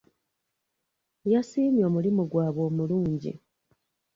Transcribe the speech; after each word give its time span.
Yasiimye 1.31 1.83
omulimu 1.89 2.21
gwabwe 2.31 2.61
omulungi. 2.69 3.33